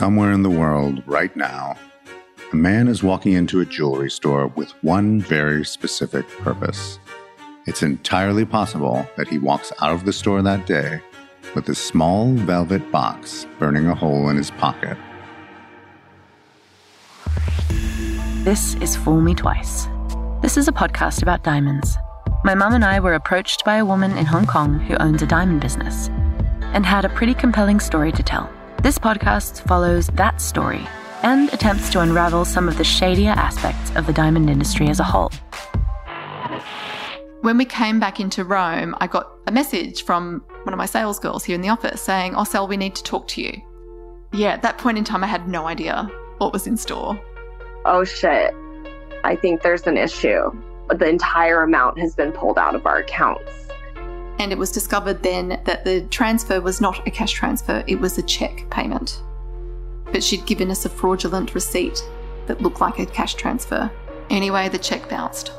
Somewhere 0.00 0.32
in 0.32 0.42
the 0.42 0.48
world, 0.48 1.02
right 1.04 1.36
now, 1.36 1.76
a 2.54 2.56
man 2.56 2.88
is 2.88 3.02
walking 3.02 3.34
into 3.34 3.60
a 3.60 3.66
jewelry 3.66 4.10
store 4.10 4.46
with 4.46 4.70
one 4.82 5.20
very 5.20 5.62
specific 5.62 6.26
purpose. 6.38 6.98
It's 7.66 7.82
entirely 7.82 8.46
possible 8.46 9.06
that 9.18 9.28
he 9.28 9.36
walks 9.36 9.74
out 9.82 9.92
of 9.92 10.06
the 10.06 10.12
store 10.14 10.40
that 10.40 10.64
day 10.64 11.02
with 11.54 11.68
a 11.68 11.74
small 11.74 12.32
velvet 12.32 12.90
box 12.90 13.46
burning 13.58 13.88
a 13.88 13.94
hole 13.94 14.30
in 14.30 14.38
his 14.38 14.50
pocket. 14.52 14.96
This 18.42 18.76
is 18.76 18.96
Fool 18.96 19.20
Me 19.20 19.34
Twice. 19.34 19.86
This 20.40 20.56
is 20.56 20.66
a 20.66 20.72
podcast 20.72 21.20
about 21.20 21.44
diamonds. 21.44 21.98
My 22.42 22.54
mum 22.54 22.72
and 22.72 22.86
I 22.86 23.00
were 23.00 23.12
approached 23.12 23.66
by 23.66 23.76
a 23.76 23.84
woman 23.84 24.16
in 24.16 24.24
Hong 24.24 24.46
Kong 24.46 24.78
who 24.78 24.96
owns 24.96 25.20
a 25.20 25.26
diamond 25.26 25.60
business 25.60 26.08
and 26.72 26.86
had 26.86 27.04
a 27.04 27.10
pretty 27.10 27.34
compelling 27.34 27.80
story 27.80 28.12
to 28.12 28.22
tell. 28.22 28.50
This 28.82 28.98
podcast 28.98 29.60
follows 29.68 30.06
that 30.14 30.40
story 30.40 30.88
and 31.22 31.52
attempts 31.52 31.90
to 31.90 32.00
unravel 32.00 32.46
some 32.46 32.66
of 32.66 32.78
the 32.78 32.84
shadier 32.84 33.32
aspects 33.32 33.94
of 33.94 34.06
the 34.06 34.12
diamond 34.14 34.48
industry 34.48 34.88
as 34.88 34.98
a 34.98 35.04
whole. 35.04 35.30
When 37.42 37.58
we 37.58 37.66
came 37.66 38.00
back 38.00 38.20
into 38.20 38.42
Rome, 38.42 38.96
I 38.98 39.06
got 39.06 39.30
a 39.46 39.52
message 39.52 40.04
from 40.04 40.42
one 40.62 40.72
of 40.72 40.78
my 40.78 40.86
sales 40.86 41.18
girls 41.18 41.44
here 41.44 41.54
in 41.54 41.60
the 41.60 41.68
office 41.68 42.00
saying, 42.00 42.34
Oh, 42.34 42.44
Sel, 42.44 42.66
we 42.66 42.78
need 42.78 42.94
to 42.94 43.02
talk 43.02 43.28
to 43.28 43.42
you. 43.42 43.52
Yeah, 44.32 44.52
at 44.52 44.62
that 44.62 44.78
point 44.78 44.96
in 44.96 45.04
time, 45.04 45.22
I 45.22 45.26
had 45.26 45.46
no 45.46 45.66
idea 45.66 46.10
what 46.38 46.54
was 46.54 46.66
in 46.66 46.78
store. 46.78 47.20
Oh, 47.84 48.02
shit. 48.04 48.54
I 49.24 49.36
think 49.36 49.60
there's 49.60 49.86
an 49.86 49.98
issue. 49.98 50.58
The 50.88 51.06
entire 51.06 51.62
amount 51.62 51.98
has 51.98 52.14
been 52.14 52.32
pulled 52.32 52.58
out 52.58 52.74
of 52.74 52.86
our 52.86 53.00
accounts. 53.00 53.52
And 54.40 54.52
it 54.52 54.58
was 54.58 54.72
discovered 54.72 55.22
then 55.22 55.60
that 55.66 55.84
the 55.84 56.00
transfer 56.08 56.62
was 56.62 56.80
not 56.80 57.06
a 57.06 57.10
cash 57.10 57.32
transfer, 57.32 57.84
it 57.86 58.00
was 58.00 58.16
a 58.16 58.22
check 58.22 58.64
payment. 58.70 59.22
But 60.06 60.24
she'd 60.24 60.46
given 60.46 60.70
us 60.70 60.86
a 60.86 60.88
fraudulent 60.88 61.54
receipt 61.54 62.02
that 62.46 62.62
looked 62.62 62.80
like 62.80 62.98
a 62.98 63.04
cash 63.04 63.34
transfer. 63.34 63.90
Anyway, 64.30 64.70
the 64.70 64.78
check 64.78 65.10
bounced. 65.10 65.52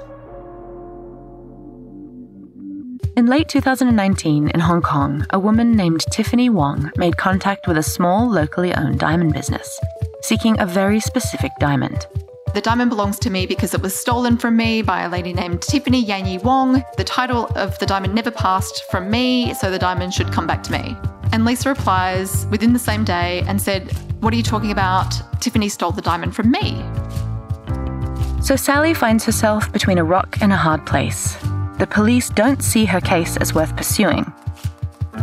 In 3.16 3.28
late 3.28 3.50
2019, 3.50 4.50
in 4.50 4.60
Hong 4.60 4.82
Kong, 4.82 5.28
a 5.30 5.38
woman 5.38 5.74
named 5.74 6.02
Tiffany 6.12 6.50
Wong 6.50 6.92
made 6.98 7.18
contact 7.18 7.68
with 7.68 7.78
a 7.78 7.84
small, 7.84 8.28
locally 8.28 8.74
owned 8.74 9.00
diamond 9.00 9.34
business, 9.34 9.80
seeking 10.24 10.60
a 10.60 10.66
very 10.66 11.00
specific 11.00 11.52
diamond. 11.60 12.08
The 12.54 12.60
diamond 12.62 12.90
belongs 12.90 13.18
to 13.20 13.30
me 13.30 13.46
because 13.46 13.74
it 13.74 13.82
was 13.82 13.96
stolen 13.96 14.38
from 14.38 14.58
me 14.58 14.82
by 14.82 15.04
a 15.04 15.10
lady 15.10 15.32
named 15.32 15.62
Tiffany 15.62 16.04
Yanyi 16.04 16.44
Wong. 16.44 16.84
The 16.98 17.04
title 17.06 17.46
of 17.56 17.80
the 17.80 17.86
diamond 17.86 18.14
never 18.14 18.30
passed 18.30 18.84
from 18.92 19.10
me, 19.10 19.54
so 19.54 19.72
the 19.72 19.80
diamond 19.80 20.14
should 20.14 20.34
come 20.34 20.48
back 20.48 20.62
to 20.64 20.72
me. 20.74 20.98
And 21.32 21.46
Lisa 21.46 21.70
replies 21.70 22.46
within 22.48 22.74
the 22.74 22.80
same 22.80 23.06
day 23.06 23.42
and 23.48 23.62
said, 23.62 23.90
What 24.20 24.34
are 24.34 24.38
you 24.38 24.44
talking 24.44 24.72
about? 24.72 25.14
Tiffany 25.40 25.70
stole 25.70 25.94
the 25.94 26.02
diamond 26.02 26.36
from 26.36 26.52
me. 26.52 26.84
So 28.42 28.58
Sally 28.58 28.94
finds 28.94 29.24
herself 29.24 29.72
between 29.72 29.98
a 29.98 30.04
rock 30.04 30.38
and 30.42 30.52
a 30.52 30.58
hard 30.58 30.86
place. 30.86 31.38
The 31.80 31.88
police 31.90 32.30
don't 32.30 32.62
see 32.62 32.84
her 32.84 33.00
case 33.00 33.38
as 33.38 33.54
worth 33.54 33.78
pursuing. 33.78 34.26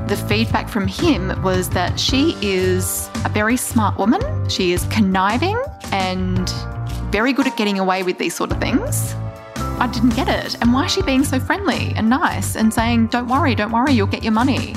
The 0.06 0.16
feedback 0.28 0.70
from 0.70 0.86
him 0.86 1.42
was 1.42 1.68
that 1.70 2.00
she 2.00 2.36
is 2.40 3.10
a 3.26 3.28
very 3.28 3.58
smart 3.58 3.98
woman. 3.98 4.48
She 4.48 4.72
is 4.72 4.84
conniving 4.84 5.62
and 5.92 6.48
very 7.10 7.32
good 7.32 7.46
at 7.46 7.56
getting 7.56 7.78
away 7.78 8.02
with 8.02 8.18
these 8.18 8.34
sort 8.34 8.52
of 8.52 8.60
things. 8.60 9.14
I 9.80 9.88
didn't 9.92 10.16
get 10.16 10.28
it. 10.28 10.56
And 10.60 10.72
why 10.72 10.86
is 10.86 10.92
she 10.92 11.02
being 11.02 11.24
so 11.24 11.38
friendly 11.38 11.92
and 11.96 12.10
nice 12.10 12.56
and 12.56 12.72
saying, 12.72 13.08
don't 13.08 13.28
worry, 13.28 13.54
don't 13.54 13.72
worry, 13.72 13.92
you'll 13.92 14.06
get 14.06 14.22
your 14.22 14.32
money? 14.32 14.74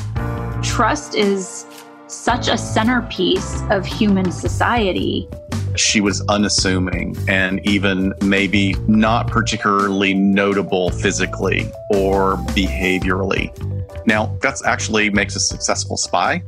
Trust 0.61 1.15
is 1.15 1.65
such 2.07 2.47
a 2.47 2.57
centerpiece 2.57 3.61
of 3.69 3.85
human 3.85 4.31
society. 4.31 5.27
She 5.75 6.01
was 6.01 6.21
unassuming 6.27 7.15
and 7.27 7.65
even 7.67 8.13
maybe 8.21 8.75
not 8.87 9.27
particularly 9.27 10.13
notable 10.13 10.91
physically 10.91 11.71
or 11.89 12.35
behaviorally. 12.49 13.49
Now, 14.05 14.37
that 14.41 14.61
actually 14.65 15.09
makes 15.09 15.35
a 15.35 15.39
successful 15.39 15.97
spy. 15.97 16.43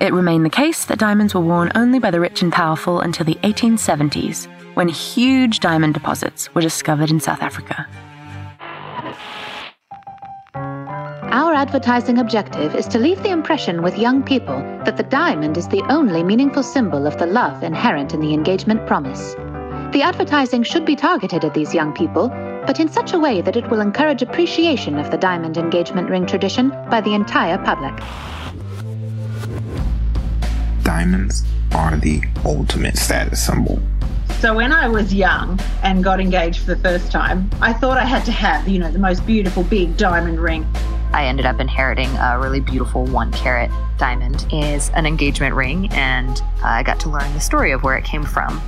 It 0.00 0.14
remained 0.14 0.46
the 0.46 0.50
case 0.50 0.86
that 0.86 0.98
diamonds 0.98 1.34
were 1.34 1.42
worn 1.42 1.70
only 1.74 1.98
by 1.98 2.10
the 2.10 2.20
rich 2.20 2.40
and 2.40 2.50
powerful 2.50 3.00
until 3.00 3.26
the 3.26 3.38
1870s, 3.42 4.46
when 4.72 4.88
huge 4.88 5.60
diamond 5.60 5.92
deposits 5.92 6.54
were 6.54 6.62
discovered 6.62 7.10
in 7.10 7.20
South 7.20 7.42
Africa. 7.42 7.86
Our 10.54 11.52
advertising 11.52 12.18
objective 12.18 12.74
is 12.74 12.86
to 12.88 12.98
leave 12.98 13.22
the 13.22 13.28
impression 13.28 13.82
with 13.82 13.98
young 13.98 14.22
people 14.22 14.56
that 14.86 14.96
the 14.96 15.02
diamond 15.02 15.58
is 15.58 15.68
the 15.68 15.84
only 15.90 16.22
meaningful 16.22 16.62
symbol 16.62 17.06
of 17.06 17.18
the 17.18 17.26
love 17.26 17.62
inherent 17.62 18.14
in 18.14 18.20
the 18.20 18.32
engagement 18.32 18.86
promise. 18.86 19.34
The 19.92 20.02
advertising 20.02 20.62
should 20.62 20.86
be 20.86 20.96
targeted 20.96 21.44
at 21.44 21.52
these 21.52 21.74
young 21.74 21.92
people, 21.92 22.30
but 22.66 22.80
in 22.80 22.88
such 22.88 23.12
a 23.12 23.18
way 23.18 23.42
that 23.42 23.56
it 23.56 23.68
will 23.68 23.82
encourage 23.82 24.22
appreciation 24.22 24.98
of 24.98 25.10
the 25.10 25.18
diamond 25.18 25.58
engagement 25.58 26.08
ring 26.08 26.24
tradition 26.24 26.70
by 26.88 27.02
the 27.02 27.12
entire 27.12 27.58
public 27.58 27.92
diamonds 30.90 31.44
are 31.72 31.96
the 31.98 32.20
ultimate 32.44 32.96
status 32.96 33.40
symbol. 33.46 33.80
So 34.40 34.54
when 34.54 34.72
I 34.72 34.88
was 34.88 35.14
young 35.14 35.60
and 35.84 36.02
got 36.02 36.18
engaged 36.18 36.60
for 36.60 36.74
the 36.74 36.82
first 36.82 37.12
time, 37.12 37.48
I 37.60 37.72
thought 37.72 37.96
I 37.96 38.04
had 38.04 38.24
to 38.24 38.32
have, 38.32 38.66
you 38.66 38.80
know, 38.80 38.90
the 38.90 38.98
most 38.98 39.24
beautiful 39.24 39.62
big 39.62 39.96
diamond 39.96 40.40
ring. 40.40 40.66
I 41.12 41.26
ended 41.26 41.46
up 41.46 41.60
inheriting 41.60 42.08
a 42.16 42.40
really 42.40 42.58
beautiful 42.58 43.04
one 43.04 43.30
carat 43.30 43.70
diamond 43.98 44.46
is 44.52 44.90
an 44.94 45.06
engagement 45.06 45.54
ring 45.54 45.88
and 45.92 46.42
I 46.64 46.82
got 46.82 46.98
to 47.00 47.08
learn 47.08 47.32
the 47.34 47.40
story 47.40 47.70
of 47.70 47.84
where 47.84 47.96
it 47.96 48.04
came 48.04 48.24
from. 48.24 48.60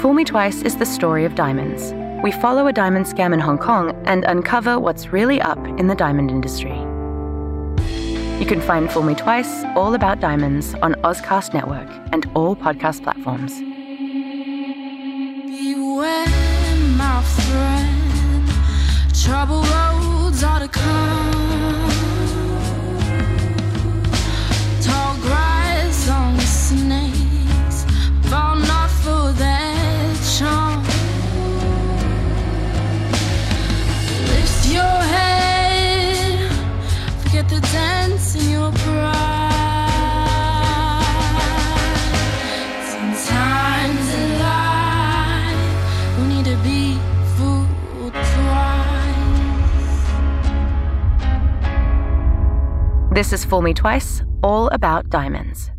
Fool 0.00 0.14
Me 0.14 0.24
Twice 0.24 0.62
is 0.62 0.76
the 0.76 0.86
story 0.86 1.24
of 1.24 1.36
diamonds. 1.36 1.92
We 2.24 2.32
follow 2.32 2.66
a 2.66 2.72
diamond 2.72 3.06
scam 3.06 3.32
in 3.32 3.38
Hong 3.38 3.58
Kong 3.58 3.90
and 4.04 4.24
uncover 4.24 4.80
what's 4.80 5.12
really 5.12 5.40
up 5.40 5.64
in 5.78 5.86
the 5.86 5.94
diamond 5.94 6.30
industry. 6.32 6.89
You 8.40 8.46
can 8.46 8.62
find 8.62 8.90
Fool 8.90 9.02
Me 9.02 9.14
Twice, 9.14 9.64
all 9.76 9.94
about 9.94 10.18
diamonds, 10.18 10.74
on 10.80 10.94
Auscast 11.04 11.52
Network 11.52 11.86
and 12.10 12.26
all 12.34 12.56
podcast 12.56 13.02
platforms. 13.02 13.58
Beware, 15.44 16.26
my 16.96 17.22
friend. 17.22 18.48
Trouble 19.14 19.60
roads 19.60 20.42
are 20.42 20.60
to 20.60 20.68
come. 20.68 21.90
Tall 24.80 25.16
grass 25.16 26.08
on 26.08 26.40
snakes 26.40 27.84
fall 28.30 28.56
not 28.56 28.88
for 28.88 29.32
their 29.32 30.14
charm. 30.38 30.82
Lift 34.32 34.66
your 34.72 34.98
head, 35.14 36.50
forget 37.22 37.46
the 37.50 37.60
dance 37.60 37.99
This 53.12 53.32
is 53.32 53.44
Fool 53.44 53.62
Me 53.62 53.74
Twice, 53.74 54.22
all 54.42 54.68
about 54.68 55.10
diamonds. 55.10 55.70